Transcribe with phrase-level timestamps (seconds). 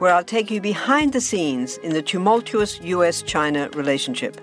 [0.00, 4.40] where I'll take you behind the scenes in the tumultuous US China relationship.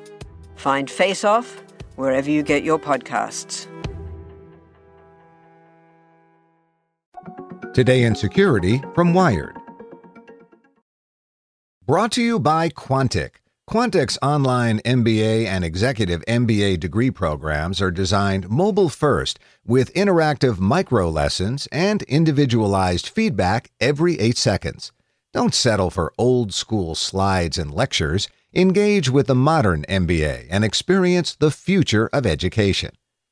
[0.55, 1.61] Find Face Off
[1.95, 3.66] wherever you get your podcasts.
[7.73, 9.55] Today in Security from Wired.
[11.86, 13.38] Brought to you by Quantic.
[13.67, 21.09] Quantic's online MBA and executive MBA degree programs are designed mobile first with interactive micro
[21.09, 24.92] lessons and individualized feedback every eight seconds.
[25.38, 28.27] Don't settle for old school slides and lectures.
[28.55, 32.89] Engage with the modern MBA and experience the future of education.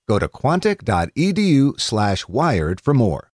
[0.07, 3.31] Go to quantic.edu/wired for more.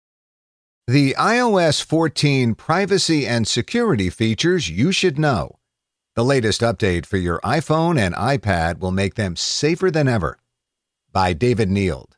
[0.86, 5.58] The iOS 14 privacy and security features you should know.
[6.14, 10.38] The latest update for your iPhone and iPad will make them safer than ever.
[11.10, 12.16] By David Neild.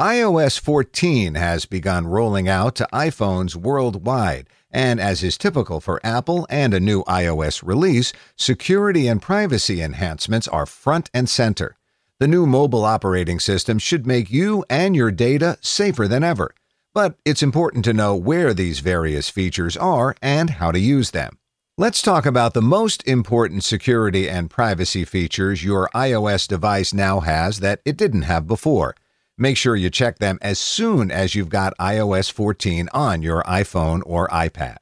[0.00, 6.46] iOS 14 has begun rolling out to iPhones worldwide, and as is typical for Apple
[6.48, 11.76] and a new iOS release, security and privacy enhancements are front and center.
[12.20, 16.54] The new mobile operating system should make you and your data safer than ever.
[16.94, 21.38] But it's important to know where these various features are and how to use them.
[21.76, 27.58] Let's talk about the most important security and privacy features your iOS device now has
[27.58, 28.94] that it didn't have before.
[29.40, 34.02] Make sure you check them as soon as you've got iOS 14 on your iPhone
[34.04, 34.78] or iPad.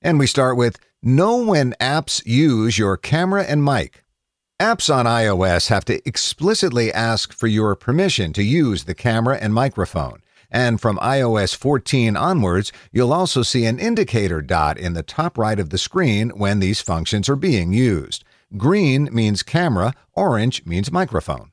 [0.00, 4.04] And we start with Know when apps use your camera and mic.
[4.60, 9.52] Apps on iOS have to explicitly ask for your permission to use the camera and
[9.52, 10.22] microphone.
[10.50, 15.58] And from iOS 14 onwards, you'll also see an indicator dot in the top right
[15.58, 18.22] of the screen when these functions are being used.
[18.56, 21.50] Green means camera, orange means microphone.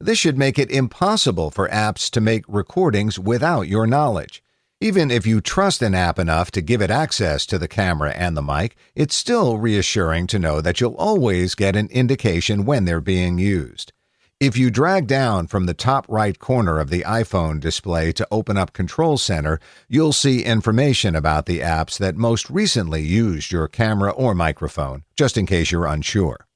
[0.00, 4.42] This should make it impossible for apps to make recordings without your knowledge.
[4.80, 8.36] Even if you trust an app enough to give it access to the camera and
[8.36, 13.00] the mic, it's still reassuring to know that you'll always get an indication when they're
[13.00, 13.92] being used.
[14.40, 18.56] If you drag down from the top right corner of the iPhone display to open
[18.56, 24.10] up Control Center, you'll see information about the apps that most recently used your camera
[24.10, 26.46] or microphone, just in case you're unsure.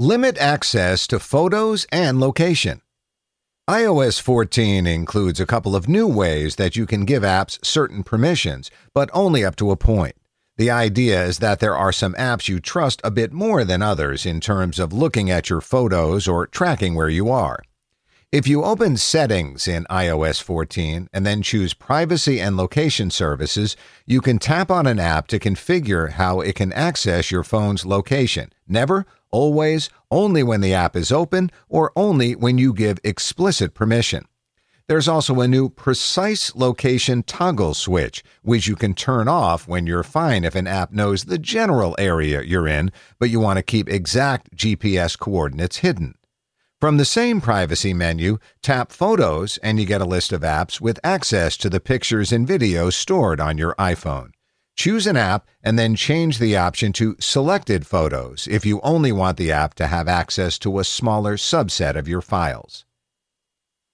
[0.00, 2.82] Limit access to photos and location.
[3.68, 8.70] iOS 14 includes a couple of new ways that you can give apps certain permissions,
[8.94, 10.14] but only up to a point.
[10.56, 14.24] The idea is that there are some apps you trust a bit more than others
[14.24, 17.60] in terms of looking at your photos or tracking where you are.
[18.30, 23.74] If you open Settings in iOS 14 and then choose Privacy and Location Services,
[24.04, 28.52] you can tap on an app to configure how it can access your phone's location.
[28.66, 34.26] Never, always, only when the app is open, or only when you give explicit permission.
[34.88, 40.02] There's also a new precise location toggle switch, which you can turn off when you're
[40.02, 43.88] fine if an app knows the general area you're in, but you want to keep
[43.88, 46.17] exact GPS coordinates hidden.
[46.80, 51.00] From the same privacy menu, tap Photos and you get a list of apps with
[51.02, 54.30] access to the pictures and videos stored on your iPhone.
[54.76, 59.38] Choose an app and then change the option to Selected Photos if you only want
[59.38, 62.84] the app to have access to a smaller subset of your files.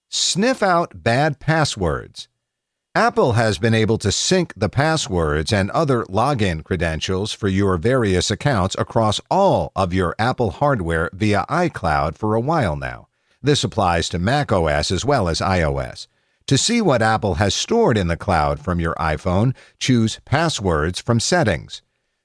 [0.09, 2.27] Sniff out bad passwords.
[2.95, 8.31] Apple has been able to sync the passwords and other login credentials for your various
[8.31, 13.09] accounts across all of your Apple hardware via iCloud for a while now.
[13.43, 16.07] This applies to macOS as well as iOS.
[16.47, 21.19] To see what Apple has stored in the cloud from your iPhone, choose Passwords from
[21.19, 21.81] Settings.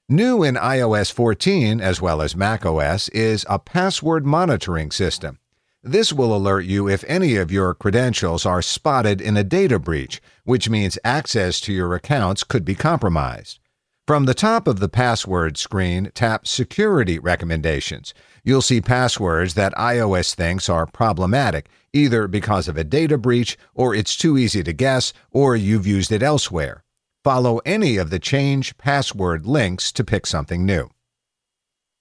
[0.07, 5.37] New in iOS 14 as well as macOS is a password monitoring system.
[5.83, 10.21] This will alert you if any of your credentials are spotted in a data breach,
[10.43, 13.57] which means access to your accounts could be compromised.
[14.05, 18.13] From the top of the password screen, tap Security Recommendations.
[18.43, 23.95] You'll see passwords that iOS thinks are problematic, either because of a data breach, or
[23.95, 26.83] it's too easy to guess, or you've used it elsewhere.
[27.23, 30.91] Follow any of the change password links to pick something new.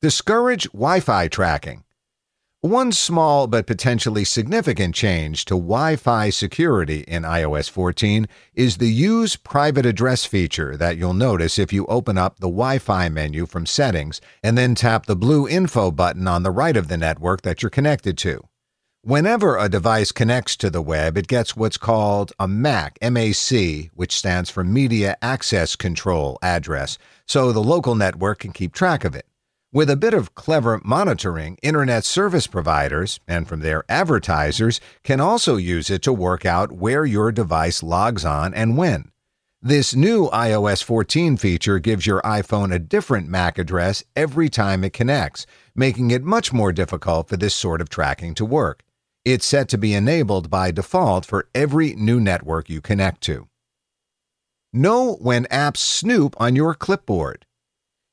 [0.03, 1.85] Discourage Wi Fi tracking.
[2.63, 8.93] One small but potentially significant change to Wi Fi security in iOS 14 is the
[8.93, 13.47] Use Private Address feature that you'll notice if you open up the Wi Fi menu
[13.47, 17.41] from Settings and then tap the blue Info button on the right of the network
[17.41, 18.43] that you're connected to.
[19.01, 24.15] Whenever a device connects to the web, it gets what's called a MAC, MAC, which
[24.15, 29.25] stands for Media Access Control address, so the local network can keep track of it.
[29.73, 35.55] With a bit of clever monitoring, internet service providers, and from their advertisers, can also
[35.55, 39.13] use it to work out where your device logs on and when.
[39.63, 44.93] This new iOS 14 feature gives your iPhone a different MAC address every time it
[44.93, 45.47] connects,
[45.77, 48.83] making it much more difficult for this sort of tracking to work.
[49.25, 53.47] It's set to be enabled by default for every new network you connect to.
[54.73, 57.47] Know when apps snoop on your clipboard.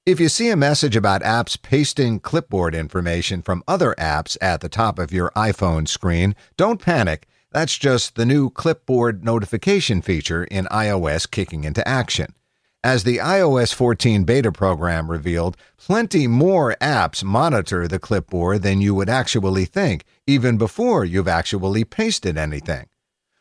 [0.07, 4.69] If you see a message about apps pasting clipboard information from other apps at the
[4.69, 7.27] top of your iPhone screen, don't panic.
[7.51, 12.33] That's just the new clipboard notification feature in iOS kicking into action.
[12.85, 18.95] As the iOS 14 beta program revealed, plenty more apps monitor the clipboard than you
[18.95, 22.87] would actually think, even before you've actually pasted anything.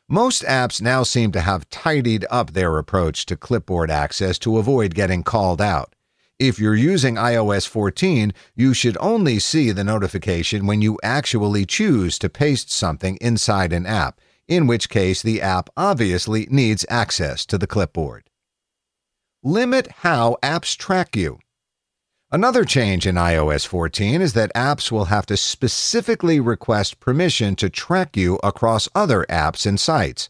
[0.09, 4.97] Most apps now seem to have tidied up their approach to clipboard access to avoid
[4.97, 5.93] getting called out.
[6.39, 12.19] If you're using iOS 14, you should only see the notification when you actually choose
[12.19, 17.57] to paste something inside an app, in which case the app obviously needs access to
[17.57, 18.29] the clipboard.
[19.43, 21.39] Limit how apps track you.
[22.31, 27.71] Another change in iOS 14 is that apps will have to specifically request permission to
[27.71, 30.29] track you across other apps and sites.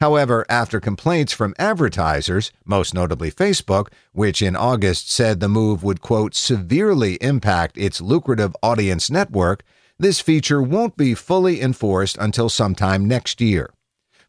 [0.00, 6.02] However, after complaints from advertisers, most notably Facebook, which in August said the move would,
[6.02, 9.64] quote, severely impact its lucrative audience network,
[9.98, 13.70] this feature won't be fully enforced until sometime next year.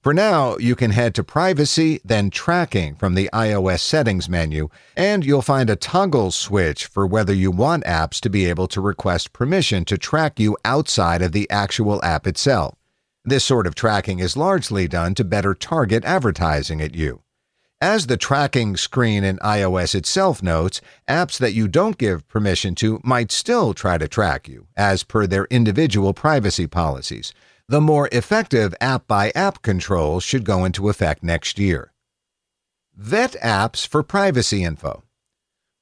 [0.01, 5.25] For now, you can head to Privacy, then Tracking from the iOS settings menu, and
[5.25, 9.33] you'll find a toggle switch for whether you want apps to be able to request
[9.33, 12.76] permission to track you outside of the actual app itself.
[13.27, 17.23] This sort of tracking is largely done to better target advertising at you.
[17.81, 20.79] As the tracking screen in iOS itself notes,
[21.09, 25.27] apps that you don't give permission to might still try to track you, as per
[25.27, 27.33] their individual privacy policies.
[27.67, 31.91] The more effective app by app controls should go into effect next year.
[32.95, 35.03] Vet apps for privacy info.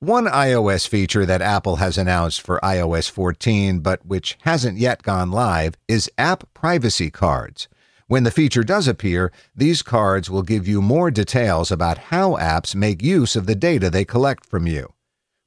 [0.01, 5.31] One iOS feature that Apple has announced for iOS 14, but which hasn't yet gone
[5.31, 7.69] live, is App Privacy Cards.
[8.07, 12.75] When the feature does appear, these cards will give you more details about how apps
[12.75, 14.94] make use of the data they collect from you.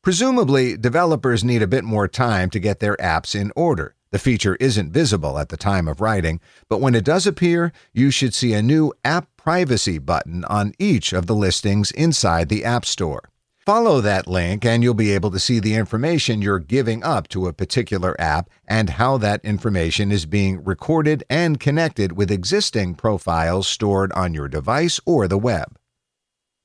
[0.03, 3.97] Presumably, developers need a bit more time to get their apps in order.
[4.13, 6.41] The feature isn't visible at the time of writing,
[6.71, 11.13] but when it does appear, you should see a new App Privacy button on each
[11.13, 13.29] of the listings inside the App Store.
[13.69, 17.47] Follow that link and you'll be able to see the information you're giving up to
[17.47, 23.69] a particular app and how that information is being recorded and connected with existing profiles
[23.69, 25.79] stored on your device or the web.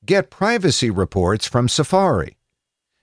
[0.06, 2.38] Get privacy reports from Safari.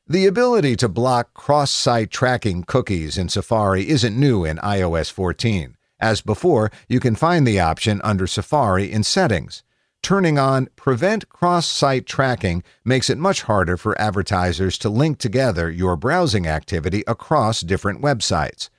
[0.07, 5.77] The ability to block cross site tracking cookies in Safari isn't new in iOS 14.
[6.01, 9.63] As before, you can find the option under Safari in Settings.
[10.03, 15.71] Turning on Prevent Cross Site Tracking makes it much harder for advertisers to link together
[15.71, 18.71] your browsing activity across different websites.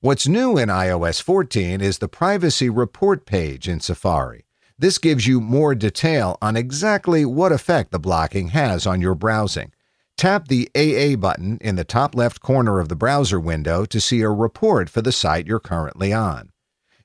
[0.00, 4.46] What's new in iOS 14 is the Privacy Report page in Safari.
[4.78, 9.72] This gives you more detail on exactly what effect the blocking has on your browsing.
[10.16, 14.22] Tap the AA button in the top left corner of the browser window to see
[14.22, 16.49] a report for the site you're currently on.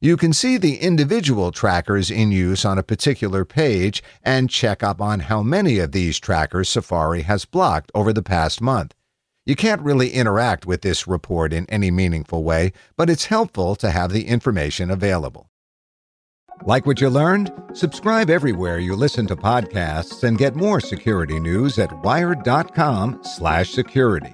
[0.05, 5.01] You can see the individual trackers in use on a particular page and check up
[5.01, 8.93] on how many of these trackers Safari has blocked over the past month.
[9.47, 13.89] You can't really interact with this report in any meaningful way, but it's helpful to
[13.89, 15.49] have the information available.
[16.61, 17.51] Like what you learned?
[17.73, 24.33] Subscribe everywhere you listen to podcasts and get more security news at wired.com/security.